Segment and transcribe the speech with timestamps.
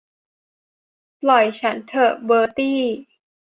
[1.21, 2.79] ปล่อยฉันเถอะเบอร์ตี้